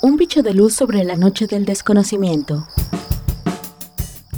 Un 0.00 0.16
bicho 0.16 0.44
de 0.44 0.54
luz 0.54 0.74
sobre 0.74 1.02
la 1.02 1.16
noche 1.16 1.48
del 1.48 1.64
desconocimiento. 1.64 2.68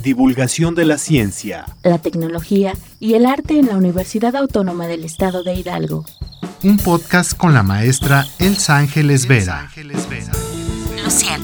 Divulgación 0.03 0.75
de 0.75 0.87
la 0.87 0.97
ciencia, 0.97 1.67
la 1.83 1.99
tecnología 1.99 2.73
y 2.99 3.13
el 3.13 3.27
arte 3.27 3.59
en 3.59 3.67
la 3.67 3.77
Universidad 3.77 4.35
Autónoma 4.37 4.87
del 4.87 5.05
Estado 5.05 5.43
de 5.43 5.53
Hidalgo. 5.53 6.07
Un 6.63 6.79
podcast 6.79 7.37
con 7.37 7.53
la 7.53 7.63
maestra 7.63 8.27
Elsa 8.39 8.79
Ángeles 8.79 9.27
Vera. 9.29 9.71
Luciérnaga. 9.77 10.33
Luciérnaga. 11.05 11.40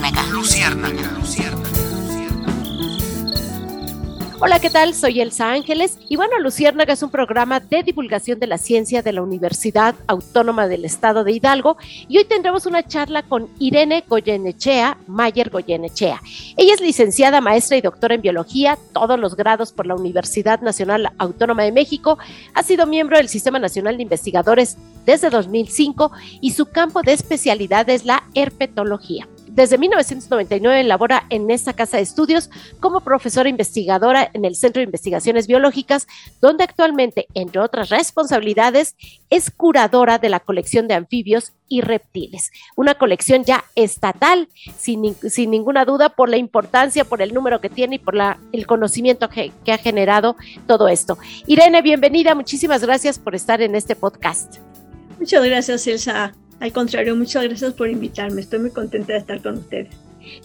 Hola, 4.46 4.60
¿qué 4.60 4.70
tal? 4.70 4.94
Soy 4.94 5.20
Elsa 5.20 5.50
Ángeles 5.50 5.98
y 6.08 6.14
bueno, 6.14 6.38
Luciérnaga 6.38 6.92
es 6.92 7.02
un 7.02 7.10
programa 7.10 7.58
de 7.58 7.82
divulgación 7.82 8.38
de 8.38 8.46
la 8.46 8.58
ciencia 8.58 9.02
de 9.02 9.12
la 9.12 9.20
Universidad 9.20 9.96
Autónoma 10.06 10.68
del 10.68 10.84
Estado 10.84 11.24
de 11.24 11.32
Hidalgo 11.32 11.76
y 12.06 12.18
hoy 12.18 12.26
tendremos 12.26 12.64
una 12.64 12.86
charla 12.86 13.24
con 13.24 13.48
Irene 13.58 14.04
Goyenechea, 14.08 14.98
Mayer 15.08 15.50
Goyenechea. 15.50 16.22
Ella 16.56 16.74
es 16.74 16.80
licenciada, 16.80 17.40
maestra 17.40 17.76
y 17.76 17.80
doctora 17.80 18.14
en 18.14 18.22
biología, 18.22 18.78
todos 18.92 19.18
los 19.18 19.34
grados 19.34 19.72
por 19.72 19.88
la 19.88 19.96
Universidad 19.96 20.60
Nacional 20.60 21.10
Autónoma 21.18 21.64
de 21.64 21.72
México, 21.72 22.16
ha 22.54 22.62
sido 22.62 22.86
miembro 22.86 23.16
del 23.16 23.28
Sistema 23.28 23.58
Nacional 23.58 23.96
de 23.96 24.04
Investigadores 24.04 24.76
desde 25.06 25.28
2005 25.28 26.12
y 26.40 26.52
su 26.52 26.66
campo 26.66 27.02
de 27.02 27.14
especialidad 27.14 27.90
es 27.90 28.04
la 28.04 28.22
herpetología. 28.32 29.26
Desde 29.56 29.78
1999 29.78 30.84
labora 30.84 31.24
en 31.30 31.50
esta 31.50 31.72
casa 31.72 31.96
de 31.96 32.02
estudios 32.02 32.50
como 32.78 33.00
profesora 33.00 33.48
investigadora 33.48 34.30
en 34.34 34.44
el 34.44 34.54
Centro 34.54 34.80
de 34.80 34.84
Investigaciones 34.84 35.46
Biológicas, 35.46 36.06
donde 36.42 36.64
actualmente, 36.64 37.26
entre 37.32 37.62
otras 37.62 37.88
responsabilidades, 37.88 38.96
es 39.30 39.50
curadora 39.50 40.18
de 40.18 40.28
la 40.28 40.40
colección 40.40 40.88
de 40.88 40.94
anfibios 40.94 41.54
y 41.68 41.80
reptiles. 41.80 42.52
Una 42.76 42.96
colección 42.96 43.44
ya 43.44 43.64
estatal, 43.76 44.50
sin, 44.78 45.14
sin 45.14 45.50
ninguna 45.50 45.86
duda, 45.86 46.10
por 46.10 46.28
la 46.28 46.36
importancia, 46.36 47.06
por 47.06 47.22
el 47.22 47.32
número 47.32 47.62
que 47.62 47.70
tiene 47.70 47.96
y 47.96 47.98
por 47.98 48.14
la, 48.14 48.38
el 48.52 48.66
conocimiento 48.66 49.30
que, 49.30 49.52
que 49.64 49.72
ha 49.72 49.78
generado 49.78 50.36
todo 50.66 50.86
esto. 50.86 51.16
Irene, 51.46 51.80
bienvenida. 51.80 52.34
Muchísimas 52.34 52.82
gracias 52.82 53.18
por 53.18 53.34
estar 53.34 53.62
en 53.62 53.74
este 53.74 53.96
podcast. 53.96 54.58
Muchas 55.18 55.42
gracias, 55.42 55.86
Elsa. 55.86 56.34
Al 56.60 56.72
contrario, 56.72 57.14
muchas 57.14 57.44
gracias 57.44 57.74
por 57.74 57.88
invitarme. 57.88 58.40
Estoy 58.40 58.60
muy 58.60 58.70
contenta 58.70 59.12
de 59.12 59.18
estar 59.18 59.42
con 59.42 59.58
ustedes. 59.58 59.94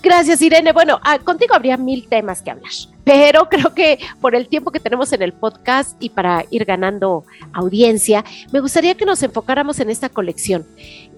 Gracias, 0.02 0.42
Irene. 0.42 0.74
Bueno, 0.74 1.00
ah, 1.04 1.20
contigo 1.20 1.56
habría 1.56 1.78
mil 1.78 2.08
temas 2.08 2.42
que 2.42 2.52
hablar, 2.52 2.72
pero 3.04 3.50
creo 3.50 3.74
que 3.74 4.00
por 4.20 4.36
el 4.36 4.48
tiempo 4.48 4.72
que 4.72 4.80
tenemos 4.80 5.12
en 5.14 5.22
el 5.22 5.34
podcast 5.34 6.02
y 6.02 6.10
para 6.10 6.46
ir 6.50 6.66
ganando 6.66 7.26
audiencia, 7.54 8.24
me 8.52 8.60
gustaría 8.60 8.96
que 8.96 9.06
nos 9.06 9.24
enfocáramos 9.24 9.80
en 9.80 9.90
esta 9.90 10.10
colección. 10.10 10.66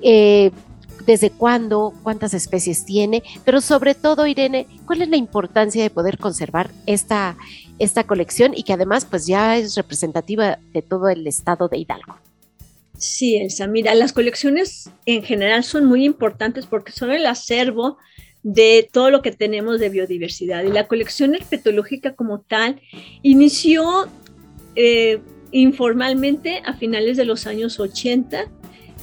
Eh, 0.01 0.51
¿Desde 1.05 1.31
cuándo? 1.31 1.93
¿Cuántas 2.01 2.33
especies 2.33 2.85
tiene? 2.85 3.23
Pero 3.43 3.59
sobre 3.59 3.93
todo, 3.93 4.25
Irene, 4.25 4.67
¿cuál 4.85 5.01
es 5.01 5.09
la 5.09 5.17
importancia 5.17 5.83
de 5.83 5.89
poder 5.89 6.17
conservar 6.17 6.69
esta, 6.85 7.35
esta 7.77 8.05
colección 8.05 8.53
y 8.55 8.63
que 8.63 8.71
además 8.71 9.03
pues 9.03 9.27
ya 9.27 9.57
es 9.57 9.75
representativa 9.75 10.59
de 10.71 10.81
todo 10.81 11.09
el 11.09 11.27
estado 11.27 11.67
de 11.67 11.79
Hidalgo? 11.79 12.15
Sí, 12.97 13.37
Elsa, 13.37 13.67
mira, 13.67 13.95
las 13.95 14.13
colecciones 14.13 14.89
en 15.05 15.23
general 15.23 15.63
son 15.63 15.85
muy 15.85 16.05
importantes 16.05 16.65
porque 16.65 16.91
son 16.91 17.11
el 17.11 17.25
acervo 17.25 17.97
de 18.43 18.87
todo 18.91 19.09
lo 19.09 19.21
que 19.21 19.31
tenemos 19.31 19.79
de 19.79 19.89
biodiversidad. 19.89 20.63
Y 20.63 20.71
la 20.71 20.87
colección 20.87 21.33
herpetológica 21.33 22.13
como 22.13 22.41
tal 22.41 22.81
inició 23.21 24.07
eh, 24.75 25.19
informalmente 25.51 26.61
a 26.65 26.73
finales 26.73 27.17
de 27.17 27.25
los 27.25 27.47
años 27.47 27.79
80. 27.79 28.47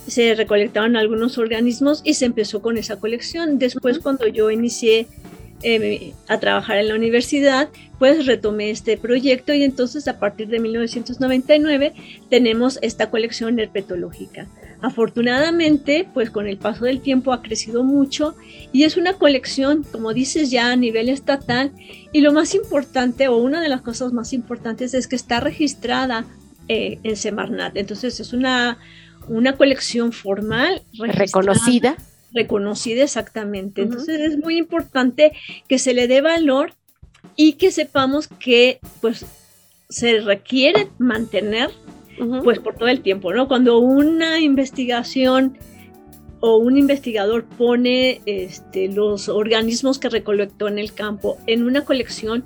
Se 0.07 0.35
recolectaron 0.35 0.97
algunos 0.97 1.39
organismos 1.39 2.03
y 2.05 2.15
se 2.15 2.27
empezó 2.27 2.61
con 2.61 2.77
esa 2.77 2.99
colección. 2.99 3.59
Después, 3.59 3.99
cuando 3.99 4.27
yo 4.27 4.51
inicié 4.51 5.07
eh, 5.63 6.15
a 6.29 6.41
trabajar 6.41 6.79
en 6.79 6.89
la 6.89 6.95
universidad, 6.95 7.69
pues 7.99 8.27
retomé 8.27 8.71
este 8.71 8.97
proyecto 8.97 9.53
y 9.53 9.63
entonces 9.63 10.09
a 10.09 10.19
partir 10.19 10.49
de 10.49 10.59
1999 10.59 11.93
tenemos 12.31 12.79
esta 12.81 13.11
colección 13.11 13.59
herpetológica. 13.59 14.47
Afortunadamente, 14.81 16.09
pues 16.15 16.31
con 16.31 16.47
el 16.47 16.57
paso 16.57 16.87
del 16.87 17.03
tiempo 17.03 17.33
ha 17.35 17.43
crecido 17.43 17.85
mucho 17.85 18.35
y 18.73 18.85
es 18.85 18.97
una 18.97 19.13
colección, 19.13 19.85
como 19.93 20.15
dices 20.15 20.51
ya, 20.51 20.73
a 20.73 20.77
nivel 20.77 21.11
estatal 21.11 21.73
y 22.13 22.23
lo 22.23 22.33
más 22.33 22.55
importante 22.55 23.29
o 23.29 23.37
una 23.37 23.61
de 23.61 23.69
las 23.69 23.83
cosas 23.83 24.15
más 24.15 24.33
importantes 24.33 24.95
es 24.95 25.07
que 25.07 25.17
está 25.17 25.41
registrada 25.41 26.25
eh, 26.69 26.99
en 27.03 27.17
Semarnat. 27.17 27.77
Entonces 27.77 28.19
es 28.21 28.33
una, 28.33 28.79
una 29.29 29.57
colección 29.57 30.13
formal, 30.13 30.83
reconocida 30.99 31.97
reconocida 32.33 33.05
exactamente. 33.05 33.83
Entonces 33.83 34.21
es 34.21 34.39
muy 34.39 34.57
importante 34.57 35.33
que 35.69 35.79
se 35.79 35.95
le 35.95 36.09
dé 36.09 36.21
valor 36.21 36.75
y 37.37 37.55
que 37.55 37.71
sepamos 37.71 38.29
que 38.29 38.81
pues 39.01 39.25
se 39.89 40.21
requiere 40.21 40.89
mantener 40.99 41.71
pues 42.45 42.59
por 42.59 42.75
todo 42.75 42.89
el 42.89 43.01
tiempo, 43.01 43.33
¿no? 43.33 43.49
Cuando 43.49 43.79
una 43.79 44.41
investigación 44.41 45.57
o 46.41 46.57
un 46.57 46.77
investigador 46.77 47.45
pone 47.45 48.21
este, 48.27 48.89
los 48.89 49.29
organismos 49.29 49.99
que 49.99 50.11
recolectó 50.11 50.69
en 50.69 50.79
el 50.79 50.93
campo 50.93 51.39
en 51.47 51.65
una 51.65 51.85
colección, 51.85 52.45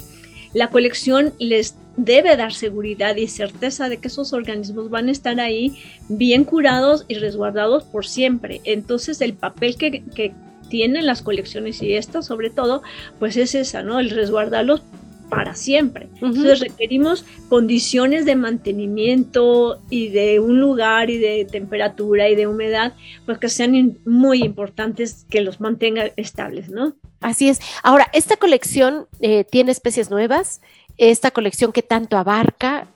la 0.52 0.70
colección 0.70 1.32
les 1.38 1.74
debe 1.96 2.36
dar 2.36 2.52
seguridad 2.52 3.16
y 3.16 3.28
certeza 3.28 3.88
de 3.88 3.98
que 3.98 4.08
esos 4.08 4.32
organismos 4.32 4.90
van 4.90 5.08
a 5.08 5.12
estar 5.12 5.38
ahí 5.40 5.78
bien 6.08 6.44
curados 6.44 7.04
y 7.08 7.14
resguardados 7.14 7.84
por 7.84 8.06
siempre. 8.06 8.60
Entonces 8.64 9.20
el 9.20 9.34
papel 9.34 9.76
que, 9.76 10.34
tienen 10.70 11.06
las 11.06 11.22
colecciones 11.22 11.82
y 11.82 11.92
estas 11.92 12.26
sobre 12.26 12.50
todo, 12.50 12.82
pues 13.20 13.36
es 13.36 13.54
esa, 13.54 13.82
¿no? 13.82 14.00
El 14.00 14.10
resguardarlos 14.10 14.82
para 15.28 15.54
siempre. 15.54 16.08
Entonces 16.14 16.60
requerimos 16.60 17.24
condiciones 17.48 18.24
de 18.24 18.34
mantenimiento 18.34 19.80
y 19.90 20.08
de 20.08 20.40
un 20.40 20.60
lugar 20.60 21.10
y 21.10 21.18
de 21.18 21.44
temperatura 21.44 22.28
y 22.28 22.34
de 22.34 22.46
humedad, 22.46 22.94
pues 23.26 23.38
que 23.38 23.48
sean 23.48 23.98
muy 24.04 24.42
importantes 24.42 25.26
que 25.28 25.42
los 25.42 25.60
mantengan 25.60 26.10
estables, 26.16 26.70
¿no? 26.70 26.94
Así 27.20 27.48
es. 27.48 27.60
Ahora, 27.82 28.08
esta 28.12 28.36
colección 28.36 29.06
eh, 29.20 29.44
tiene 29.44 29.72
especies 29.72 30.10
nuevas 30.10 30.60
esta 30.98 31.30
colección 31.30 31.72
que 31.72 31.82
tanto 31.82 32.16
abarca, 32.16 32.88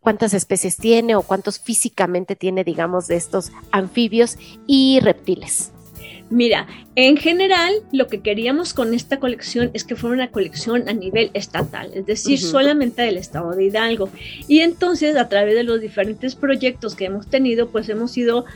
cuántas 0.00 0.34
especies 0.34 0.76
tiene 0.76 1.14
o 1.14 1.22
cuántos 1.22 1.58
físicamente 1.58 2.36
tiene, 2.36 2.64
digamos, 2.64 3.06
de 3.06 3.16
estos 3.16 3.52
anfibios 3.70 4.36
y 4.66 5.00
reptiles. 5.00 5.70
Mira, 6.28 6.66
en 6.96 7.18
general 7.18 7.74
lo 7.92 8.06
que 8.06 8.20
queríamos 8.20 8.72
con 8.72 8.94
esta 8.94 9.20
colección 9.20 9.70
es 9.74 9.84
que 9.84 9.96
fuera 9.96 10.14
una 10.14 10.30
colección 10.30 10.88
a 10.88 10.94
nivel 10.94 11.30
estatal, 11.34 11.90
es 11.94 12.06
decir, 12.06 12.38
solamente 12.38 13.02
del 13.02 13.18
estado 13.18 13.52
de 13.52 13.66
Hidalgo. 13.66 14.08
Y 14.48 14.60
entonces 14.60 15.16
a 15.16 15.28
través 15.28 15.54
de 15.54 15.62
los 15.62 15.80
diferentes 15.80 16.34
proyectos 16.34 16.94
que 16.94 17.04
hemos 17.04 17.26
tenido, 17.26 17.68
pues 17.68 17.88
hemos 17.90 18.16
ido 18.16 18.46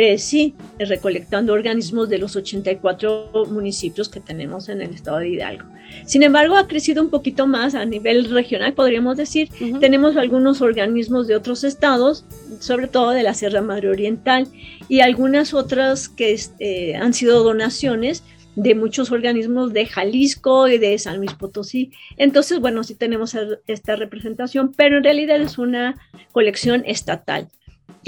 eh, 0.00 0.16
sí, 0.16 0.54
recolectando 0.78 1.52
organismos 1.52 2.08
de 2.08 2.18
los 2.18 2.36
84 2.36 3.46
municipios 3.50 4.08
que 4.08 4.20
tenemos 4.20 4.68
en 4.68 4.80
el 4.80 4.94
estado 4.94 5.18
de 5.18 5.30
Hidalgo. 5.30 5.64
Sin 6.06 6.22
embargo, 6.22 6.56
ha 6.56 6.68
crecido 6.68 7.02
un 7.02 7.10
poquito 7.10 7.48
más 7.48 7.74
a 7.74 7.84
nivel 7.84 8.30
regional, 8.30 8.74
podríamos 8.74 9.16
decir. 9.16 9.48
Tenemos 9.80 10.16
algunos 10.16 10.60
organismos 10.60 11.26
de 11.26 11.34
otros 11.34 11.64
estados, 11.64 12.24
sobre 12.60 12.86
todo 12.86 13.10
de 13.10 13.24
la 13.24 13.34
Sierra 13.34 13.60
Madre 13.60 13.88
Oriental, 13.88 14.46
y 14.88 15.00
algunas 15.00 15.52
otras 15.52 16.08
que 16.08 16.30
este, 16.30 16.94
han 16.94 17.12
sido 17.12 17.42
donaciones 17.42 18.22
de 18.54 18.76
muchos 18.76 19.10
organismos 19.10 19.72
de 19.72 19.86
Jalisco 19.86 20.68
y 20.68 20.78
de 20.78 20.96
San 21.00 21.16
Luis 21.16 21.34
Potosí. 21.34 21.90
Entonces, 22.18 22.60
bueno, 22.60 22.84
sí 22.84 22.94
tenemos 22.94 23.36
esta 23.66 23.96
representación, 23.96 24.72
pero 24.76 24.98
en 24.98 25.02
realidad 25.02 25.40
es 25.40 25.58
una 25.58 25.96
colección 26.30 26.84
estatal. 26.86 27.48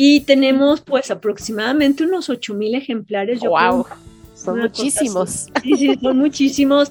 Y 0.03 0.21
tenemos 0.21 0.81
pues 0.81 1.11
aproximadamente 1.11 2.05
unos 2.05 2.31
8000 2.31 2.75
ejemplares. 2.75 3.41
wow. 3.41 3.85
son 4.35 4.61
muchísimos. 4.61 5.49
Sí, 5.63 5.77
sí, 5.77 5.99
son 6.01 6.17
muchísimos. 6.17 6.91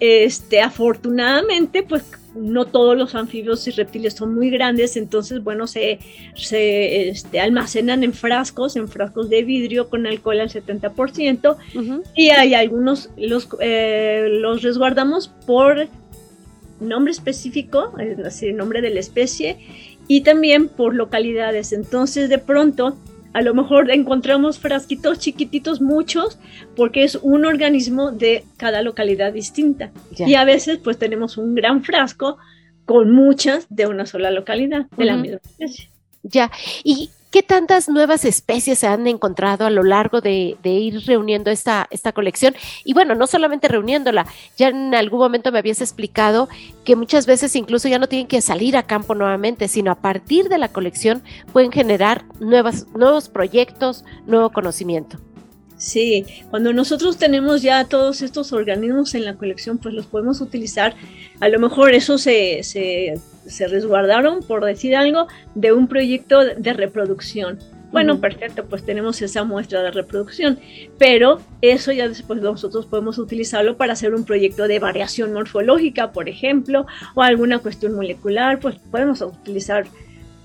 Este, 0.00 0.60
afortunadamente, 0.60 1.84
pues 1.84 2.02
no 2.34 2.64
todos 2.64 2.98
los 2.98 3.14
anfibios 3.14 3.68
y 3.68 3.70
reptiles 3.70 4.14
son 4.14 4.34
muy 4.34 4.50
grandes, 4.50 4.96
entonces, 4.96 5.44
bueno, 5.44 5.68
se, 5.68 6.00
se 6.34 7.10
este, 7.10 7.38
almacenan 7.38 8.02
en 8.02 8.12
frascos, 8.12 8.74
en 8.74 8.88
frascos 8.88 9.30
de 9.30 9.44
vidrio 9.44 9.88
con 9.88 10.08
alcohol 10.08 10.40
al 10.40 10.50
70%, 10.50 11.56
y 12.16 12.30
hay 12.30 12.54
algunos, 12.54 13.10
los, 13.16 13.48
eh, 13.60 14.26
los 14.32 14.62
resguardamos 14.62 15.28
por 15.46 15.86
nombre 16.80 17.12
específico, 17.12 17.92
es 18.00 18.16
decir, 18.16 18.52
nombre 18.54 18.80
de 18.80 18.90
la 18.90 19.00
especie, 19.00 19.58
y 20.08 20.22
también 20.22 20.68
por 20.68 20.94
localidades. 20.94 21.72
Entonces, 21.72 22.28
de 22.28 22.38
pronto, 22.38 22.96
a 23.34 23.42
lo 23.42 23.54
mejor 23.54 23.90
encontramos 23.90 24.58
frasquitos 24.58 25.18
chiquititos, 25.18 25.80
muchos, 25.80 26.38
porque 26.74 27.04
es 27.04 27.16
un 27.16 27.44
organismo 27.44 28.10
de 28.10 28.44
cada 28.56 28.82
localidad 28.82 29.32
distinta. 29.32 29.92
Y 30.16 30.34
a 30.34 30.44
veces, 30.44 30.78
pues 30.78 30.98
tenemos 30.98 31.36
un 31.36 31.54
gran 31.54 31.84
frasco 31.84 32.38
con 32.84 33.12
muchas 33.12 33.66
de 33.68 33.86
una 33.86 34.06
sola 34.06 34.30
localidad, 34.30 34.86
de 34.96 35.04
la 35.04 35.16
misma 35.16 35.38
especie. 35.44 35.90
Ya, 36.22 36.50
y 36.82 37.10
¿Qué 37.30 37.42
tantas 37.42 37.90
nuevas 37.90 38.24
especies 38.24 38.78
se 38.78 38.86
han 38.86 39.06
encontrado 39.06 39.66
a 39.66 39.70
lo 39.70 39.82
largo 39.82 40.22
de, 40.22 40.56
ir 40.64 41.04
reuniendo 41.06 41.50
esta, 41.50 41.86
esta 41.90 42.12
colección? 42.12 42.54
Y 42.84 42.94
bueno, 42.94 43.14
no 43.14 43.26
solamente 43.26 43.68
reuniéndola, 43.68 44.26
ya 44.56 44.68
en 44.68 44.94
algún 44.94 45.18
momento 45.18 45.52
me 45.52 45.58
habías 45.58 45.82
explicado 45.82 46.48
que 46.84 46.96
muchas 46.96 47.26
veces 47.26 47.54
incluso 47.54 47.86
ya 47.86 47.98
no 47.98 48.06
tienen 48.06 48.28
que 48.28 48.40
salir 48.40 48.78
a 48.78 48.84
campo 48.84 49.14
nuevamente, 49.14 49.68
sino 49.68 49.90
a 49.90 49.96
partir 49.96 50.48
de 50.48 50.56
la 50.56 50.68
colección 50.68 51.22
pueden 51.52 51.70
generar 51.70 52.24
nuevas, 52.40 52.86
nuevos 52.94 53.28
proyectos, 53.28 54.06
nuevo 54.26 54.48
conocimiento. 54.50 55.18
Sí, 55.78 56.26
cuando 56.50 56.72
nosotros 56.72 57.18
tenemos 57.18 57.62
ya 57.62 57.84
todos 57.84 58.20
estos 58.22 58.52
organismos 58.52 59.14
en 59.14 59.24
la 59.24 59.34
colección, 59.34 59.78
pues 59.78 59.94
los 59.94 60.06
podemos 60.06 60.40
utilizar. 60.40 60.94
A 61.40 61.48
lo 61.48 61.60
mejor 61.60 61.94
eso 61.94 62.18
se, 62.18 62.64
se, 62.64 63.14
se 63.46 63.68
resguardaron, 63.68 64.40
por 64.42 64.64
decir 64.64 64.96
algo, 64.96 65.28
de 65.54 65.72
un 65.72 65.86
proyecto 65.86 66.44
de 66.44 66.72
reproducción. 66.72 67.60
Bueno, 67.92 68.20
perfecto, 68.20 68.66
pues 68.66 68.84
tenemos 68.84 69.22
esa 69.22 69.44
muestra 69.44 69.82
de 69.82 69.90
reproducción, 69.90 70.58
pero 70.98 71.40
eso 71.62 71.90
ya 71.90 72.06
después 72.06 72.42
nosotros 72.42 72.84
podemos 72.84 73.16
utilizarlo 73.16 73.78
para 73.78 73.94
hacer 73.94 74.14
un 74.14 74.24
proyecto 74.24 74.68
de 74.68 74.78
variación 74.78 75.32
morfológica, 75.32 76.12
por 76.12 76.28
ejemplo, 76.28 76.86
o 77.14 77.22
alguna 77.22 77.60
cuestión 77.60 77.94
molecular, 77.94 78.60
pues 78.60 78.76
podemos 78.90 79.22
utilizar 79.22 79.86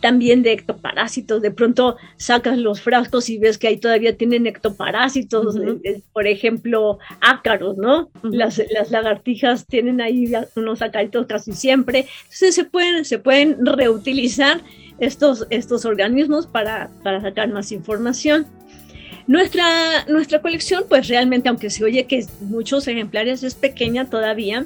también 0.04 0.44
de 0.44 0.52
ectoparásitos. 0.52 1.42
De 1.42 1.50
pronto 1.50 1.96
sacas 2.18 2.58
los 2.58 2.82
frascos 2.82 3.30
y 3.30 3.38
ves 3.38 3.58
que 3.58 3.70
ahí 3.70 3.78
todavía 3.78 4.18
tienen 4.18 4.46
ectoparásitos, 4.46 5.56
eh, 5.56 5.80
eh, 5.86 6.02
por 6.12 6.28
ejemplo, 6.28 7.00
ácaros, 7.22 7.78
¿no? 7.78 8.10
las, 8.22 8.62
las, 8.70 8.92
lagartijas 8.92 9.66
tienen 9.66 10.02
ahí 10.02 10.30
unos 10.58 10.82
acaritos 10.82 11.26
casi 11.26 11.54
siempre. 11.54 12.08
Entonces 12.24 12.54
se 12.54 12.66
pueden, 12.66 13.06
se 13.06 13.18
pueden 13.18 13.66
reutilizar 13.66 14.60
estos, 15.00 15.48
estos 15.50 15.86
organismos 15.86 16.48
para, 16.48 16.90
para 17.02 17.22
sacar 17.22 17.48
más 17.48 17.72
información. 17.72 18.46
Nuestra, 19.26 19.64
nuestra 20.10 20.42
colección, 20.42 20.84
pues 20.90 21.08
realmente, 21.08 21.48
aunque 21.48 21.70
se 21.70 21.86
oye 21.86 22.08
que 22.08 22.26
muchos 22.42 22.90
ejemplares 22.90 23.42
es 23.44 23.56
pequeña 23.56 24.10
todavía, 24.10 24.66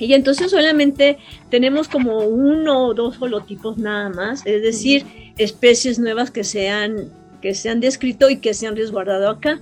y 0.00 0.14
entonces 0.14 0.50
solamente 0.50 1.18
tenemos 1.50 1.88
como 1.88 2.18
uno 2.20 2.86
o 2.86 2.94
dos 2.94 3.20
holotipos 3.20 3.76
nada 3.76 4.08
más, 4.08 4.42
es 4.46 4.62
decir, 4.62 5.04
especies 5.36 5.98
nuevas 5.98 6.30
que 6.30 6.42
se, 6.42 6.70
han, 6.70 7.10
que 7.42 7.54
se 7.54 7.68
han 7.68 7.80
descrito 7.80 8.30
y 8.30 8.38
que 8.38 8.54
se 8.54 8.66
han 8.66 8.76
resguardado 8.76 9.28
acá. 9.28 9.60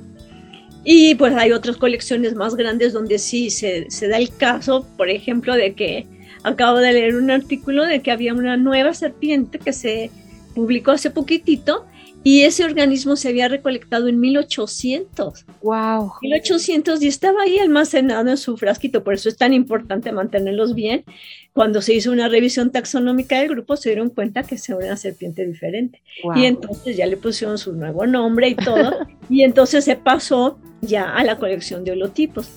Y 0.84 1.16
pues 1.16 1.34
hay 1.34 1.52
otras 1.52 1.76
colecciones 1.76 2.34
más 2.34 2.54
grandes 2.54 2.92
donde 2.92 3.18
sí 3.18 3.50
se, 3.50 3.90
se 3.90 4.08
da 4.08 4.16
el 4.16 4.34
caso, 4.34 4.86
por 4.96 5.10
ejemplo, 5.10 5.54
de 5.54 5.74
que 5.74 6.06
acabo 6.44 6.78
de 6.78 6.92
leer 6.92 7.16
un 7.16 7.30
artículo 7.30 7.84
de 7.84 8.00
que 8.00 8.12
había 8.12 8.32
una 8.32 8.56
nueva 8.56 8.94
serpiente 8.94 9.58
que 9.58 9.72
se 9.72 10.10
publicó 10.54 10.92
hace 10.92 11.10
poquitito 11.10 11.84
y 12.28 12.42
ese 12.42 12.62
organismo 12.62 13.16
se 13.16 13.28
había 13.28 13.48
recolectado 13.48 14.06
en 14.06 14.20
1800. 14.20 15.46
¡Wow! 15.62 16.12
1800 16.20 17.02
y 17.02 17.08
estaba 17.08 17.40
ahí 17.40 17.56
almacenado 17.56 18.28
en 18.28 18.36
su 18.36 18.58
frasquito, 18.58 19.02
por 19.02 19.14
eso 19.14 19.30
es 19.30 19.38
tan 19.38 19.54
importante 19.54 20.12
mantenerlos 20.12 20.74
bien. 20.74 21.06
Cuando 21.54 21.80
se 21.80 21.94
hizo 21.94 22.12
una 22.12 22.28
revisión 22.28 22.70
taxonómica 22.70 23.38
del 23.38 23.48
grupo, 23.48 23.78
se 23.78 23.88
dieron 23.88 24.10
cuenta 24.10 24.42
que 24.42 24.56
era 24.56 24.76
una 24.76 24.98
serpiente 24.98 25.46
diferente. 25.46 26.02
Y 26.36 26.44
entonces 26.44 26.98
ya 26.98 27.06
le 27.06 27.16
pusieron 27.16 27.56
su 27.56 27.72
nuevo 27.72 28.06
nombre 28.06 28.50
y 28.50 28.56
todo, 28.56 28.92
y 29.30 29.40
entonces 29.40 29.86
se 29.86 29.96
pasó 29.96 30.58
ya 30.82 31.10
a 31.10 31.24
la 31.24 31.38
colección 31.38 31.82
de 31.82 31.92
holotipos 31.92 32.50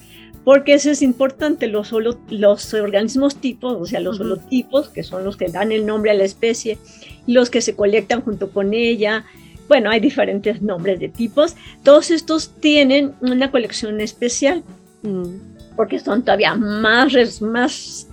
porque 0.43 0.73
eso 0.73 0.89
es 0.89 1.01
importante, 1.01 1.67
los, 1.67 1.93
los 2.29 2.73
organismos 2.73 3.35
tipos, 3.35 3.77
o 3.79 3.85
sea, 3.85 3.99
los 3.99 4.19
holotipos, 4.19 4.89
que 4.89 5.03
son 5.03 5.23
los 5.23 5.37
que 5.37 5.49
dan 5.49 5.71
el 5.71 5.85
nombre 5.85 6.09
a 6.09 6.15
la 6.15 6.23
especie, 6.23 6.79
los 7.27 7.51
que 7.51 7.61
se 7.61 7.75
colectan 7.75 8.21
junto 8.21 8.49
con 8.49 8.73
ella, 8.73 9.25
bueno, 9.71 9.89
hay 9.89 10.01
diferentes 10.01 10.61
nombres 10.61 10.99
de 10.99 11.07
tipos. 11.07 11.55
Todos 11.81 12.11
estos 12.11 12.53
tienen 12.59 13.13
una 13.21 13.51
colección 13.51 14.01
especial 14.01 14.65
mm. 15.01 15.77
porque 15.77 15.97
son 15.97 16.23
todavía 16.23 16.55
más, 16.55 17.41
más 17.41 18.05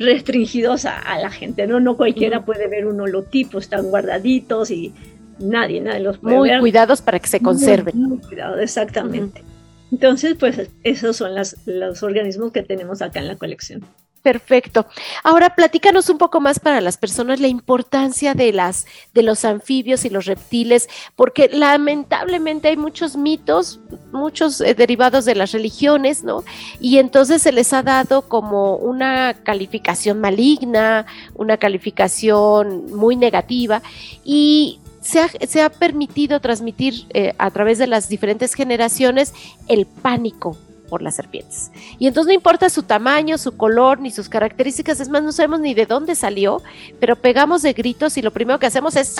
restringidos 0.00 0.86
a, 0.86 1.20
la 1.20 1.30
gente, 1.30 1.68
¿no? 1.68 1.78
No 1.78 1.96
cualquiera 1.96 2.44
puede 2.44 2.66
ver 2.66 2.84
un 2.84 3.00
holotipo, 3.00 3.60
están 3.60 3.84
guardaditos 3.90 4.72
y 4.72 4.92
nadie, 5.38 5.80
nadie 5.80 6.00
los 6.00 6.18
puede 6.18 6.36
muy 6.36 6.58
cuidados 6.58 7.00
para 7.00 7.20
que 7.20 7.28
se 7.28 7.38
conserven. 7.38 7.96
Muy, 7.96 8.18
cuidados, 8.18 8.60
exactamente. 8.60 9.44
Entonces, 9.92 10.34
pues 10.34 10.68
esos 10.82 11.16
son 11.16 11.30
los 11.36 12.02
organismos 12.02 12.50
que 12.50 12.64
tenemos 12.64 13.02
acá 13.02 13.20
en 13.20 13.28
la 13.28 13.36
colección. 13.36 13.84
Perfecto. 14.22 14.86
Ahora 15.22 15.54
platícanos 15.54 16.10
un 16.10 16.18
poco 16.18 16.40
más 16.40 16.58
para 16.58 16.80
las 16.80 16.96
personas 16.96 17.40
la 17.40 17.46
importancia 17.46 18.34
de 18.34 18.52
las 18.52 18.86
de 19.14 19.22
los 19.22 19.44
anfibios 19.44 20.04
y 20.04 20.10
los 20.10 20.26
reptiles, 20.26 20.88
porque 21.14 21.48
lamentablemente 21.52 22.68
hay 22.68 22.76
muchos 22.76 23.16
mitos, 23.16 23.80
muchos 24.12 24.60
eh, 24.60 24.74
derivados 24.74 25.24
de 25.24 25.36
las 25.36 25.52
religiones, 25.52 26.24
¿no? 26.24 26.42
Y 26.80 26.98
entonces 26.98 27.42
se 27.42 27.52
les 27.52 27.72
ha 27.72 27.82
dado 27.82 28.22
como 28.22 28.76
una 28.76 29.34
calificación 29.44 30.20
maligna, 30.20 31.06
una 31.34 31.56
calificación 31.56 32.92
muy 32.92 33.14
negativa 33.14 33.82
y 34.24 34.80
se 35.00 35.20
ha, 35.20 35.28
se 35.28 35.62
ha 35.62 35.70
permitido 35.70 36.40
transmitir 36.40 37.06
eh, 37.10 37.34
a 37.38 37.50
través 37.50 37.78
de 37.78 37.86
las 37.86 38.08
diferentes 38.08 38.54
generaciones 38.54 39.32
el 39.68 39.86
pánico 39.86 40.56
por 40.88 41.02
las 41.02 41.16
serpientes. 41.16 41.70
Y 41.98 42.06
entonces 42.06 42.28
no 42.28 42.34
importa 42.34 42.68
su 42.70 42.82
tamaño, 42.82 43.38
su 43.38 43.56
color, 43.56 44.00
ni 44.00 44.10
sus 44.10 44.28
características, 44.28 45.00
es 45.00 45.08
más, 45.08 45.22
no 45.22 45.32
sabemos 45.32 45.60
ni 45.60 45.74
de 45.74 45.86
dónde 45.86 46.14
salió, 46.14 46.62
pero 46.98 47.16
pegamos 47.16 47.62
de 47.62 47.72
gritos 47.72 48.16
y 48.16 48.22
lo 48.22 48.32
primero 48.32 48.58
que 48.58 48.66
hacemos 48.66 48.96
es 48.96 49.16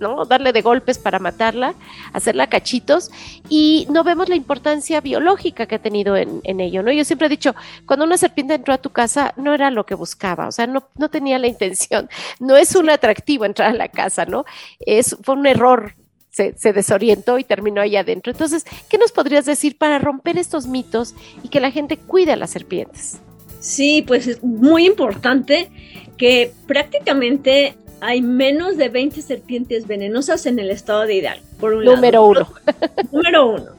¿no? 0.00 0.24
darle 0.24 0.52
de 0.52 0.62
golpes 0.62 0.98
para 0.98 1.18
matarla, 1.18 1.74
hacerla 2.12 2.48
cachitos, 2.48 3.10
y 3.48 3.86
no 3.90 4.04
vemos 4.04 4.28
la 4.28 4.36
importancia 4.36 5.00
biológica 5.00 5.66
que 5.66 5.76
ha 5.76 5.82
tenido 5.82 6.16
en, 6.16 6.40
ello. 6.60 6.82
¿no? 6.82 6.90
Yo 6.92 7.04
siempre 7.04 7.26
he 7.26 7.30
dicho, 7.30 7.54
cuando 7.86 8.04
una 8.04 8.16
serpiente 8.16 8.54
entró 8.54 8.74
a 8.74 8.78
tu 8.78 8.90
casa, 8.90 9.34
no 9.36 9.54
era 9.54 9.70
lo 9.70 9.86
que 9.86 9.94
buscaba, 9.94 10.48
o 10.48 10.52
sea, 10.52 10.66
no, 10.66 10.88
no 10.96 11.08
tenía 11.08 11.38
la 11.38 11.46
intención, 11.46 12.08
no 12.38 12.56
es 12.56 12.74
un 12.74 12.90
atractivo 12.90 13.44
entrar 13.44 13.70
a 13.70 13.74
la 13.74 13.88
casa, 13.88 14.24
¿no? 14.24 14.44
Es, 14.80 15.16
fue 15.22 15.34
un 15.34 15.46
error 15.46 15.94
se, 16.30 16.72
desorientó 16.72 17.38
y 17.38 17.44
terminó 17.44 17.80
ahí 17.80 17.96
adentro. 17.96 18.32
Entonces, 18.32 18.64
¿qué 18.88 18.98
nos 18.98 19.12
podrías 19.12 19.44
decir 19.44 19.76
para 19.76 19.98
romper 19.98 20.38
estos 20.38 20.66
mitos 20.66 21.14
y 21.42 21.48
que 21.48 21.60
la 21.60 21.70
gente 21.70 21.96
cuide 21.96 22.32
a 22.32 22.36
las 22.36 22.50
serpientes? 22.50 23.18
Sí, 23.58 24.02
pues 24.06 24.26
es 24.26 24.42
muy 24.42 24.86
importante 24.86 25.70
que 26.16 26.52
prácticamente 26.66 27.74
hay 28.00 28.22
menos 28.22 28.76
de 28.76 28.88
20 28.88 29.20
serpientes 29.20 29.86
venenosas 29.86 30.46
en 30.46 30.58
el 30.58 30.70
estado 30.70 31.02
de 31.02 31.16
Hidalgo, 31.16 31.44
por 31.58 31.74
un 31.74 31.84
Número 31.84 32.24
uno. 32.24 32.48
Número 33.12 33.46
uno. 33.50 33.72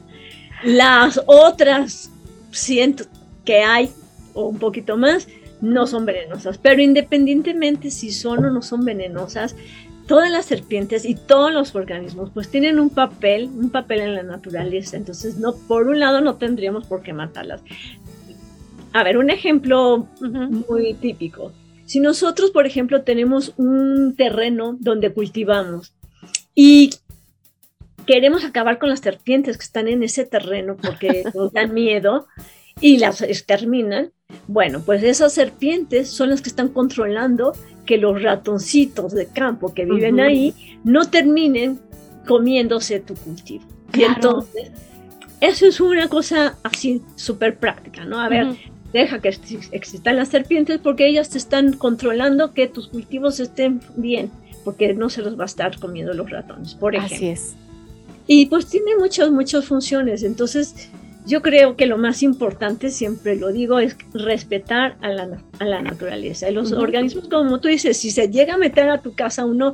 Las 0.62 1.20
otras 1.26 2.10
cientos 2.52 3.08
que 3.44 3.62
hay, 3.62 3.90
o 4.34 4.46
un 4.46 4.58
poquito 4.58 4.96
más, 4.96 5.26
no 5.60 5.86
son 5.86 6.06
venenosas. 6.06 6.58
Pero 6.58 6.82
independientemente 6.82 7.90
si 7.90 8.12
son 8.12 8.44
o 8.44 8.50
no 8.50 8.62
son 8.62 8.84
venenosas, 8.84 9.56
todas 10.06 10.30
las 10.30 10.46
serpientes 10.46 11.04
y 11.04 11.14
todos 11.14 11.52
los 11.52 11.74
organismos 11.74 12.30
pues 12.32 12.48
tienen 12.48 12.78
un 12.80 12.90
papel, 12.90 13.44
un 13.44 13.70
papel 13.70 14.00
en 14.00 14.14
la 14.14 14.22
naturaleza. 14.22 14.96
Entonces, 14.96 15.38
no, 15.38 15.54
por 15.54 15.88
un 15.88 16.00
lado 16.00 16.20
no 16.20 16.36
tendríamos 16.36 16.86
por 16.86 17.02
qué 17.02 17.12
matarlas. 17.12 17.62
A 18.92 19.04
ver, 19.04 19.16
un 19.16 19.30
ejemplo 19.30 20.06
muy 20.68 20.94
típico. 20.94 21.52
Si 21.86 22.00
nosotros, 22.00 22.50
por 22.50 22.66
ejemplo, 22.66 23.02
tenemos 23.02 23.54
un 23.56 24.14
terreno 24.16 24.76
donde 24.78 25.12
cultivamos 25.12 25.94
y 26.54 26.90
queremos 28.06 28.44
acabar 28.44 28.78
con 28.78 28.88
las 28.88 29.00
serpientes 29.00 29.56
que 29.56 29.64
están 29.64 29.88
en 29.88 30.02
ese 30.02 30.24
terreno 30.24 30.76
porque 30.76 31.24
nos 31.34 31.52
dan 31.52 31.72
miedo 31.72 32.26
y 32.80 32.98
las 32.98 33.22
exterminan, 33.22 34.10
bueno, 34.46 34.82
pues 34.84 35.02
esas 35.02 35.32
serpientes 35.32 36.08
son 36.08 36.30
las 36.30 36.42
que 36.42 36.48
están 36.48 36.68
controlando 36.68 37.52
que 37.86 37.98
los 37.98 38.22
ratoncitos 38.22 39.12
de 39.12 39.26
campo 39.26 39.74
que 39.74 39.84
viven 39.84 40.20
ahí 40.20 40.54
no 40.84 41.04
terminen 41.08 41.80
comiéndose 42.26 43.00
tu 43.00 43.14
cultivo. 43.14 43.64
Y 43.94 44.04
entonces, 44.04 44.70
eso 45.40 45.66
es 45.66 45.80
una 45.80 46.08
cosa 46.08 46.56
así 46.62 47.02
súper 47.16 47.58
práctica, 47.58 48.04
¿no? 48.04 48.20
A 48.20 48.28
ver, 48.28 48.56
deja 48.92 49.20
que 49.20 49.28
existan 49.72 50.16
las 50.16 50.28
serpientes 50.28 50.78
porque 50.78 51.06
ellas 51.06 51.30
te 51.30 51.38
están 51.38 51.72
controlando 51.72 52.52
que 52.54 52.68
tus 52.68 52.88
cultivos 52.88 53.40
estén 53.40 53.80
bien, 53.96 54.30
porque 54.64 54.94
no 54.94 55.10
se 55.10 55.22
los 55.22 55.38
va 55.38 55.42
a 55.42 55.46
estar 55.46 55.78
comiendo 55.78 56.14
los 56.14 56.30
ratones, 56.30 56.74
por 56.74 56.94
ejemplo. 56.94 57.16
Así 57.16 57.28
es. 57.28 57.56
Y 58.26 58.46
pues 58.46 58.66
tiene 58.66 58.96
muchas, 58.96 59.30
muchas 59.30 59.64
funciones. 59.64 60.22
Entonces, 60.22 60.90
yo 61.26 61.42
creo 61.42 61.76
que 61.76 61.86
lo 61.86 61.98
más 61.98 62.22
importante, 62.22 62.90
siempre 62.90 63.36
lo 63.36 63.52
digo, 63.52 63.78
es 63.78 63.96
respetar 64.12 64.96
a 65.00 65.08
la, 65.08 65.42
a 65.58 65.64
la 65.64 65.82
naturaleza. 65.82 66.50
Y 66.50 66.54
los 66.54 66.72
organismos, 66.72 67.28
como 67.28 67.60
tú 67.60 67.68
dices, 67.68 67.96
si 67.96 68.10
se 68.10 68.28
llega 68.28 68.54
a 68.54 68.58
meter 68.58 68.88
a 68.90 69.02
tu 69.02 69.14
casa 69.14 69.44
uno, 69.44 69.72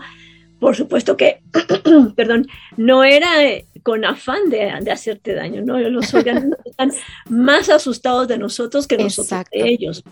por 0.60 0.76
supuesto 0.76 1.16
que, 1.16 1.40
perdón, 2.16 2.48
no 2.76 3.04
era 3.04 3.44
eh, 3.44 3.66
con 3.82 4.04
afán 4.04 4.50
de, 4.50 4.72
de, 4.82 4.90
hacerte 4.90 5.34
daño, 5.34 5.62
¿no? 5.62 5.78
Los 5.78 6.12
organismos 6.12 6.58
están 6.64 6.92
más 7.28 7.68
asustados 7.70 8.28
de 8.28 8.38
nosotros 8.38 8.86
que 8.86 8.98
nosotros 8.98 9.44
de 9.52 9.68
ellos. 9.68 10.04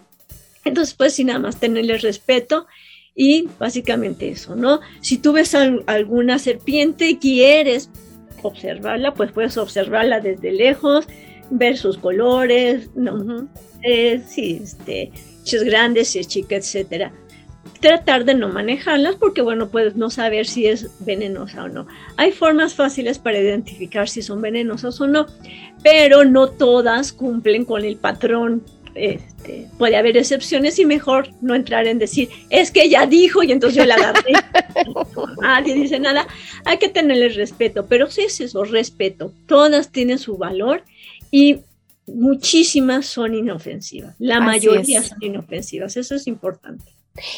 Entonces, 0.64 0.94
pues, 0.94 1.14
sin 1.14 1.28
nada 1.28 1.38
más 1.38 1.60
tenerles 1.60 2.02
respeto 2.02 2.66
Y 3.14 3.48
básicamente 3.58 4.28
eso, 4.28 4.56
¿no? 4.56 4.80
Si 5.00 5.18
tú 5.18 5.32
ves 5.32 5.54
alguna 5.54 6.38
serpiente 6.38 7.08
y 7.08 7.16
quieres 7.16 7.90
observarla, 8.42 9.14
pues 9.14 9.32
puedes 9.32 9.56
observarla 9.56 10.20
desde 10.20 10.52
lejos, 10.52 11.06
ver 11.50 11.76
sus 11.76 11.98
colores, 11.98 12.90
¿no? 12.94 13.48
Eh, 13.82 14.20
sí, 14.26 14.60
este, 14.62 15.12
si 15.44 15.56
es 15.56 15.64
grande, 15.64 16.04
si 16.04 16.18
es 16.18 16.28
chica, 16.28 16.56
etcétera. 16.56 17.12
Tratar 17.80 18.24
de 18.24 18.34
no 18.34 18.48
manejarlas 18.48 19.16
porque, 19.16 19.42
bueno, 19.42 19.68
puedes 19.68 19.96
no 19.96 20.10
saber 20.10 20.46
si 20.46 20.66
es 20.66 20.90
venenosa 21.04 21.64
o 21.64 21.68
no. 21.68 21.86
Hay 22.16 22.32
formas 22.32 22.74
fáciles 22.74 23.18
para 23.18 23.38
identificar 23.38 24.08
si 24.08 24.22
son 24.22 24.40
venenosas 24.40 25.00
o 25.00 25.06
no, 25.06 25.26
pero 25.82 26.24
no 26.24 26.48
todas 26.48 27.12
cumplen 27.12 27.64
con 27.64 27.84
el 27.84 27.96
patrón 27.96 28.64
este, 29.46 29.68
puede 29.78 29.96
haber 29.96 30.16
excepciones 30.16 30.78
y 30.78 30.84
mejor 30.84 31.28
no 31.40 31.54
entrar 31.54 31.86
en 31.86 31.98
decir, 31.98 32.28
es 32.50 32.70
que 32.70 32.82
ella 32.82 33.06
dijo 33.06 33.42
y 33.42 33.52
entonces 33.52 33.76
yo 33.76 33.84
la 33.84 33.94
agarré. 33.94 34.32
Nadie 35.40 35.74
dice 35.74 35.98
nada. 35.98 36.26
Hay 36.64 36.78
que 36.78 36.88
tenerle 36.88 37.28
respeto, 37.28 37.86
pero 37.86 38.10
sí 38.10 38.22
es 38.22 38.40
eso, 38.40 38.64
respeto. 38.64 39.32
Todas 39.46 39.92
tienen 39.92 40.18
su 40.18 40.36
valor 40.36 40.82
y 41.30 41.60
muchísimas 42.06 43.06
son 43.06 43.34
inofensivas. 43.34 44.14
La 44.18 44.40
mayoría 44.40 45.02
son 45.02 45.18
inofensivas. 45.20 45.96
Eso 45.96 46.14
es 46.14 46.26
importante. 46.26 46.84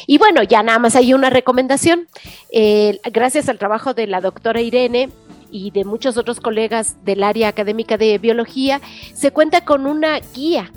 Y 0.07 0.17
bueno, 0.17 0.43
ya 0.43 0.61
nada 0.61 0.79
más 0.79 0.95
hay 0.95 1.13
una 1.13 1.29
recomendación. 1.29 2.07
Eh, 2.51 2.99
gracias 3.11 3.47
al 3.49 3.59
trabajo 3.59 3.93
de 3.93 4.07
la 4.07 4.19
doctora 4.19 4.61
Irene, 4.61 5.09
y 5.51 5.71
de 5.71 5.83
muchos 5.83 6.15
otros 6.15 6.39
colegas 6.39 7.03
del 7.03 7.23
área 7.23 7.47
académica 7.47 7.97
de 7.97 8.19
biología, 8.19 8.81
se 9.15 9.31
cuenta 9.31 9.65
con 9.65 9.87
una 9.87 10.19
guía 10.19 10.71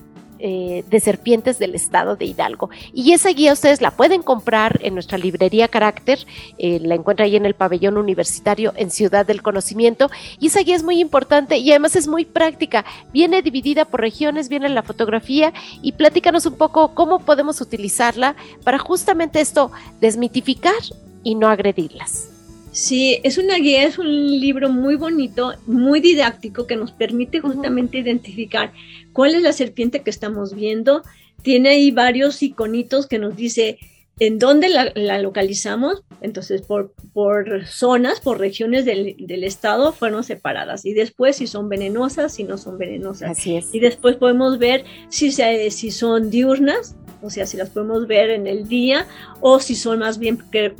eh, 0.44 0.82
de 0.90 0.98
serpientes 0.98 1.60
del 1.60 1.76
estado 1.76 2.16
de 2.16 2.24
Hidalgo. 2.24 2.68
Y 2.92 3.12
esa 3.12 3.30
guía 3.30 3.52
ustedes 3.52 3.80
la 3.80 3.92
pueden 3.92 4.22
comprar 4.24 4.80
en 4.82 4.94
nuestra 4.94 5.16
librería 5.16 5.68
Carácter, 5.68 6.26
eh, 6.58 6.80
la 6.82 6.96
encuentra 6.96 7.26
ahí 7.26 7.36
en 7.36 7.46
el 7.46 7.54
pabellón 7.54 7.96
universitario 7.96 8.72
en 8.74 8.90
Ciudad 8.90 9.24
del 9.24 9.40
Conocimiento. 9.40 10.10
Y 10.40 10.48
esa 10.48 10.62
guía 10.62 10.74
es 10.74 10.82
muy 10.82 10.98
importante 10.98 11.58
y 11.58 11.70
además 11.70 11.94
es 11.94 12.08
muy 12.08 12.24
práctica. 12.24 12.84
Viene 13.12 13.40
dividida 13.40 13.84
por 13.84 14.00
regiones, 14.00 14.48
viene 14.48 14.68
la 14.68 14.82
fotografía 14.82 15.52
y 15.80 15.92
platícanos 15.92 16.44
un 16.44 16.56
poco 16.56 16.92
cómo 16.92 17.20
podemos 17.20 17.60
utilizarla 17.60 18.34
para 18.64 18.78
justamente 18.78 19.40
esto, 19.40 19.70
desmitificar 20.00 20.74
y 21.22 21.36
no 21.36 21.46
agredirlas. 21.46 22.32
Sí, 22.72 23.20
es 23.22 23.36
una 23.36 23.56
guía, 23.58 23.84
es 23.84 23.98
un 23.98 24.40
libro 24.40 24.70
muy 24.70 24.96
bonito, 24.96 25.52
muy 25.66 26.00
didáctico 26.00 26.66
que 26.66 26.74
nos 26.74 26.90
permite 26.90 27.38
justamente 27.38 27.98
identificar 27.98 28.72
cuál 29.12 29.34
es 29.34 29.42
la 29.42 29.52
serpiente 29.52 30.02
que 30.02 30.10
estamos 30.10 30.54
viendo. 30.54 31.02
Tiene 31.42 31.70
ahí 31.70 31.90
varios 31.90 32.42
iconitos 32.42 33.06
que 33.06 33.18
nos 33.18 33.36
dice 33.36 33.78
en 34.18 34.38
dónde 34.38 34.68
la, 34.68 35.18
localizamos. 35.18 36.04
Entonces, 36.20 36.62
por, 36.62 36.92
por, 37.12 37.66
zonas, 37.66 38.20
por 38.20 38.38
regiones 38.38 38.84
del, 38.84 39.16
del, 39.18 39.44
estado 39.44 39.92
fueron 39.92 40.22
separadas. 40.22 40.84
Y 40.84 40.92
después 40.92 41.36
si 41.36 41.46
son 41.46 41.68
venenosas, 41.68 42.34
si 42.34 42.44
no 42.44 42.58
son 42.58 42.78
venenosas. 42.78 43.30
Así 43.32 43.56
es. 43.56 43.74
Y 43.74 43.80
después 43.80 44.16
podemos 44.16 44.58
ver 44.58 44.84
si, 45.08 45.32
si 45.32 45.90
son 45.90 46.30
diurnas, 46.30 46.94
o 47.22 47.30
sea, 47.30 47.46
si 47.46 47.56
las 47.56 47.70
podemos 47.70 48.06
ver 48.06 48.30
en 48.30 48.46
el 48.46 48.68
día 48.68 49.06
o 49.40 49.60
si 49.60 49.74
son 49.74 50.00
más 50.00 50.18
bien 50.18 50.38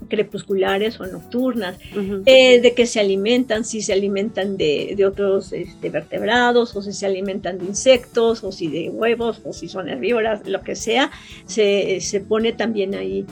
crepusculares 0.09 1.01
o 1.01 1.07
nocturnas, 1.07 1.79
eh, 2.27 2.61
de 2.61 2.75
qué 2.75 2.87
se 2.87 3.01
alimentan, 3.01 3.65
si 3.65 3.81
se 3.81 3.93
alimentan 3.93 4.57
de, 4.57 4.97
otros 5.07 5.53
este, 5.53 5.91
vertebrados 5.91 6.75
o 6.77 6.83
si 6.83 6.93
se 6.93 7.07
alimentan 7.07 7.59
de 7.59 7.67
insectos 7.67 8.43
o 8.45 8.53
si 8.53 8.69
de 8.69 8.91
huevos 8.91 9.41
o 9.45 9.53
si 9.53 9.69
son 9.69 9.89
herbívoras, 9.89 10.47
lo 10.47 10.63
que 10.63 10.75
sea, 10.75 11.11
se, 11.47 12.01
pone 12.29 12.53
también 12.53 12.95
ahí. 12.95 13.25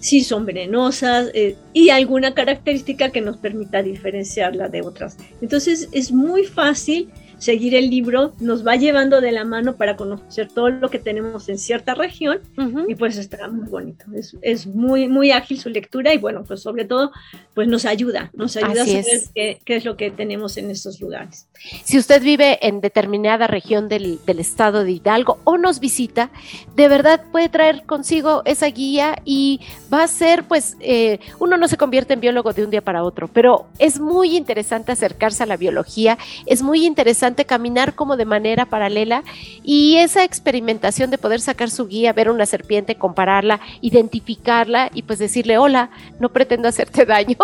Si 0.00 0.22
son 0.22 0.44
venenosas 0.44 1.30
eh, 1.32 1.56
y 1.72 1.88
alguna 1.88 2.34
característica 2.34 3.10
que 3.10 3.22
nos 3.22 3.38
permita 3.38 3.82
diferenciarla 3.82 4.68
de 4.68 4.82
otras. 4.82 5.16
Entonces 5.40 5.88
es 5.92 6.12
muy 6.12 6.44
fácil 6.44 7.08
seguir 7.38 7.74
el 7.74 7.90
libro 7.90 8.34
nos 8.40 8.66
va 8.66 8.76
llevando 8.76 9.20
de 9.20 9.32
la 9.32 9.44
mano 9.44 9.76
para 9.76 9.96
conocer 9.96 10.48
todo 10.48 10.70
lo 10.70 10.90
que 10.90 10.98
tenemos 10.98 11.48
en 11.48 11.58
cierta 11.58 11.94
región 11.94 12.40
y 12.88 12.94
pues 12.94 13.16
está 13.16 13.48
muy 13.48 13.68
bonito. 13.68 14.04
Es, 14.14 14.36
es, 14.42 14.66
muy, 14.66 15.08
muy 15.08 15.30
ágil 15.30 15.58
su 15.58 15.68
lectura 15.68 16.14
y 16.14 16.18
bueno, 16.18 16.44
pues 16.44 16.60
sobre 16.60 16.84
todo 16.84 17.12
pues 17.54 17.68
nos 17.68 17.84
ayuda, 17.84 18.30
nos 18.34 18.56
ayuda 18.56 18.82
a 18.82 18.86
saber 18.86 19.04
qué, 19.34 19.60
qué, 19.64 19.76
es 19.76 19.84
lo 19.84 19.96
que 19.96 20.10
tenemos 20.10 20.56
en 20.56 20.70
estos 20.70 21.00
lugares. 21.00 21.48
Si 21.84 21.98
usted 21.98 22.22
vive 22.22 22.58
en 22.66 22.80
determinada 22.80 23.46
región 23.46 23.88
del, 23.88 24.18
del 24.26 24.38
estado 24.38 24.84
de 24.84 24.92
Hidalgo 24.92 25.38
o 25.44 25.58
nos 25.58 25.80
visita, 25.80 26.30
de 26.76 26.88
verdad 26.88 27.22
puede 27.32 27.48
traer 27.48 27.84
consigo 27.84 28.42
esa 28.44 28.66
guía 28.66 29.16
y 29.24 29.60
va 29.92 30.02
a 30.02 30.08
ser 30.08 30.44
pues, 30.44 30.76
eh, 30.80 31.18
uno 31.38 31.56
no 31.56 31.68
se 31.68 31.76
convierte 31.76 32.14
en 32.14 32.20
biólogo 32.20 32.52
de 32.52 32.64
un 32.64 32.70
día 32.70 32.82
para 32.82 33.02
otro, 33.04 33.28
pero 33.28 33.66
es 33.78 34.00
muy 34.00 34.36
interesante 34.36 34.92
acercarse 34.92 35.42
a 35.42 35.46
la 35.46 35.56
biología, 35.56 36.18
es 36.46 36.62
muy 36.62 36.84
interesante 36.84 37.23
caminar 37.32 37.94
como 37.94 38.16
de 38.16 38.26
manera 38.26 38.66
paralela 38.66 39.24
y 39.62 39.96
esa 39.96 40.24
experimentación 40.24 41.10
de 41.10 41.18
poder 41.18 41.40
sacar 41.40 41.70
su 41.70 41.86
guía, 41.86 42.12
ver 42.12 42.30
una 42.30 42.44
serpiente, 42.44 42.96
compararla, 42.96 43.60
identificarla 43.80 44.90
y 44.92 45.02
pues 45.02 45.18
decirle, 45.18 45.56
hola, 45.56 45.90
no 46.20 46.28
pretendo 46.28 46.68
hacerte 46.68 47.04
daño, 47.06 47.36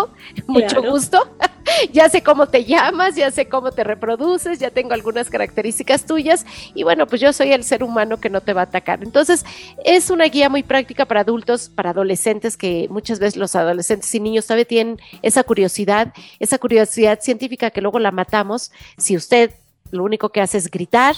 mucho 0.47 0.83
gusto, 0.83 1.19
ya 1.93 2.09
sé 2.09 2.23
cómo 2.23 2.47
te 2.47 2.65
llamas, 2.65 3.17
ya 3.17 3.31
sé 3.31 3.49
cómo 3.49 3.73
te 3.73 3.85
reproduces, 3.85 4.59
ya 4.59 4.71
tengo 4.71 4.93
algunas 4.93 5.31
características 5.31 6.05
tuyas 6.05 6.45
y 6.75 6.83
bueno, 6.83 7.07
pues 7.07 7.21
yo 7.21 7.33
soy 7.33 7.53
el 7.53 7.65
ser 7.65 7.83
humano 7.83 8.19
que 8.19 8.29
no 8.29 8.41
te 8.41 8.53
va 8.53 8.63
a 8.63 8.65
atacar. 8.65 9.03
Entonces, 9.03 9.45
es 9.85 10.11
una 10.11 10.27
guía 10.27 10.49
muy 10.51 10.63
práctica 10.63 11.07
para 11.07 11.21
adultos, 11.21 11.71
para 11.71 11.91
adolescentes, 11.91 12.57
que 12.57 12.87
muchas 12.91 13.19
veces 13.19 13.37
los 13.37 13.57
adolescentes 13.57 14.15
y 14.15 14.21
niños 14.21 14.47
todavía 14.47 14.67
tienen 14.67 15.01
esa 15.23 15.43
curiosidad, 15.43 16.13
esa 16.39 16.59
curiosidad 16.59 17.21
científica 17.21 17.71
que 17.71 17.81
luego 17.81 17.99
la 17.99 18.11
matamos. 18.11 18.73
Si 18.99 19.17
usted 19.17 19.53
lo 19.91 20.05
único 20.05 20.31
que 20.31 20.41
hace 20.41 20.59
es 20.59 20.71
gritar, 20.71 21.17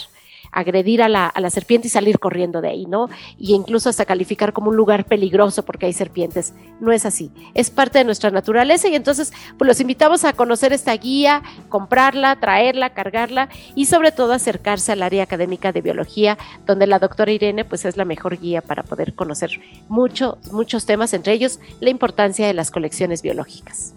agredir 0.52 1.02
a 1.02 1.08
la, 1.08 1.50
serpiente 1.50 1.88
y 1.88 1.90
salir 1.90 2.18
corriendo 2.18 2.60
de 2.60 2.68
ahí, 2.68 2.86
¿no? 2.86 3.08
Y 3.38 3.54
incluso 3.54 3.88
hasta 3.88 4.04
calificar 4.04 4.52
como 4.52 4.70
un 4.70 4.76
lugar 4.76 5.06
peligroso 5.06 5.64
porque 5.64 5.86
hay 5.86 5.92
serpientes. 5.92 6.54
No 6.80 6.92
es 6.92 7.06
así, 7.06 7.30
es 7.54 7.70
parte 7.70 7.98
de 7.98 8.04
nuestra 8.04 8.30
naturaleza 8.30 8.88
y 8.88 8.94
entonces 8.94 9.32
pues 9.58 9.66
los 9.66 9.80
invitamos 9.80 10.24
a 10.24 10.34
conocer 10.34 10.72
esta 10.72 10.94
guía, 10.94 11.42
comprarla, 11.68 12.38
traerla, 12.38 12.90
cargarla 12.90 13.48
y 13.74 13.86
sobre 13.86 14.12
todo 14.12 14.32
acercarse 14.32 14.92
al 14.92 15.02
área 15.02 15.24
académica 15.24 15.72
de 15.72 15.80
biología, 15.80 16.38
donde 16.66 16.86
la 16.86 16.98
doctora 16.98 17.32
Irene 17.32 17.64
pues 17.64 17.84
es 17.84 17.96
la 17.96 18.04
mejor 18.04 18.38
guía 18.38 18.60
para 18.60 18.82
poder 18.82 19.14
conocer 19.14 19.60
mucho, 19.88 20.38
muchos 20.52 20.84
temas, 20.84 21.14
entre 21.14 21.32
ellos 21.32 21.60
la 21.80 21.90
importancia 21.90 22.46
de 22.46 22.54
las 22.54 22.70
colecciones 22.70 23.22
biológicas. 23.22 23.94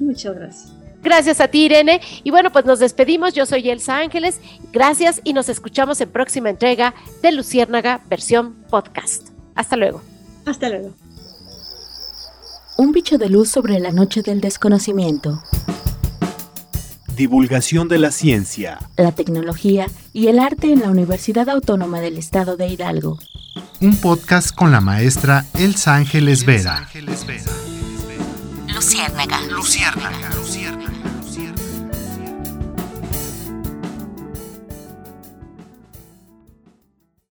Muchas 0.00 0.34
gracias. 0.34 0.78
Gracias 1.02 1.40
a 1.40 1.48
ti, 1.48 1.64
Irene. 1.66 2.00
Y 2.24 2.30
bueno, 2.30 2.50
pues 2.50 2.64
nos 2.64 2.78
despedimos. 2.78 3.34
Yo 3.34 3.46
soy 3.46 3.70
Elsa 3.70 3.98
Ángeles. 3.98 4.40
Gracias 4.72 5.20
y 5.24 5.32
nos 5.32 5.48
escuchamos 5.48 6.00
en 6.00 6.10
próxima 6.10 6.50
entrega 6.50 6.94
de 7.22 7.32
Luciérnaga 7.32 8.00
versión 8.08 8.54
podcast. 8.70 9.28
Hasta 9.54 9.76
luego. 9.76 10.02
Hasta 10.44 10.68
luego. 10.68 10.94
Un 12.76 12.92
bicho 12.92 13.18
de 13.18 13.28
luz 13.28 13.50
sobre 13.50 13.80
la 13.80 13.90
noche 13.90 14.22
del 14.22 14.40
desconocimiento. 14.40 15.42
Divulgación 17.16 17.88
de 17.88 17.98
la 17.98 18.12
ciencia, 18.12 18.78
la 18.96 19.10
tecnología 19.10 19.86
y 20.12 20.28
el 20.28 20.38
arte 20.38 20.70
en 20.70 20.80
la 20.80 20.88
Universidad 20.88 21.48
Autónoma 21.48 21.98
del 22.00 22.16
Estado 22.16 22.56
de 22.56 22.68
Hidalgo. 22.68 23.18
Un 23.80 23.96
podcast 23.96 24.54
con 24.54 24.70
la 24.70 24.80
maestra 24.80 25.44
Elsa 25.58 25.96
Ángeles 25.96 26.44
Vera. 26.44 26.88
Luciérnaga. 28.72 29.40
Luciérnaga. 29.40 29.40
Luciérnaga. 29.50 30.30